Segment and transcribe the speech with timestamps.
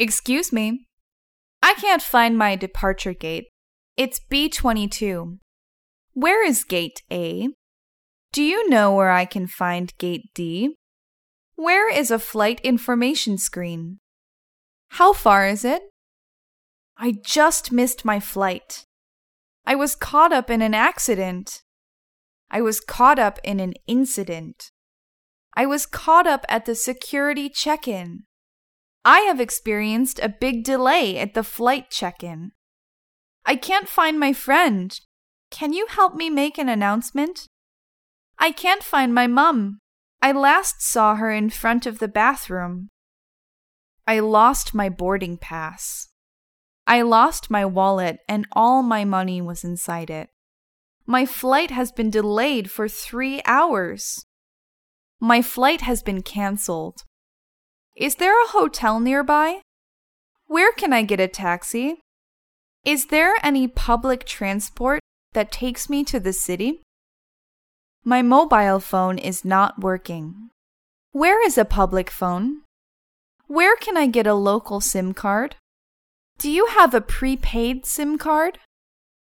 [0.00, 0.86] Excuse me.
[1.62, 3.48] I can't find my departure gate.
[3.98, 5.36] It's B22.
[6.14, 7.48] Where is gate A?
[8.32, 10.74] Do you know where I can find gate D?
[11.54, 13.98] Where is a flight information screen?
[14.92, 15.82] How far is it?
[16.96, 18.86] I just missed my flight.
[19.66, 21.60] I was caught up in an accident.
[22.50, 24.70] I was caught up in an incident.
[25.54, 28.24] I was caught up at the security check in.
[29.04, 32.52] I have experienced a big delay at the flight check in.
[33.46, 34.98] I can't find my friend.
[35.50, 37.46] Can you help me make an announcement?
[38.38, 39.78] I can't find my mum.
[40.22, 42.88] I last saw her in front of the bathroom.
[44.06, 46.08] I lost my boarding pass.
[46.86, 50.28] I lost my wallet and all my money was inside it.
[51.06, 54.26] My flight has been delayed for three hours.
[55.20, 57.04] My flight has been cancelled.
[57.96, 59.62] Is there a hotel nearby?
[60.46, 62.00] Where can I get a taxi?
[62.84, 65.00] Is there any public transport
[65.32, 66.82] that takes me to the city?
[68.04, 70.50] My mobile phone is not working.
[71.12, 72.62] Where is a public phone?
[73.46, 75.56] Where can I get a local SIM card?
[76.38, 78.58] Do you have a prepaid SIM card?